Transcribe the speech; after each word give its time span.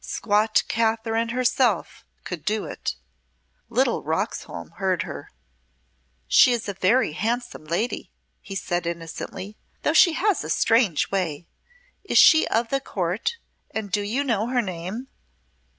Squat 0.03 0.63
Catherine 0.67 1.29
herself 1.29 2.03
could 2.23 2.43
do 2.43 2.65
it." 2.65 2.95
Little 3.69 4.01
Roxholm 4.03 4.71
heard 4.77 5.03
her. 5.03 5.31
"She 6.27 6.53
is 6.53 6.67
a 6.67 6.73
very 6.73 7.11
handsome 7.11 7.65
lady," 7.65 8.09
he 8.41 8.55
said, 8.55 8.87
innocently, 8.87 9.57
"though 9.83 9.93
she 9.93 10.13
has 10.13 10.43
a 10.43 10.49
strange 10.49 11.11
way. 11.11 11.45
Is 12.03 12.17
she 12.17 12.47
of 12.47 12.69
the 12.69 12.79
Court, 12.81 13.37
and 13.69 13.91
do 13.91 14.01
you 14.01 14.23
know 14.23 14.47
her 14.47 14.63
name?" 14.63 15.07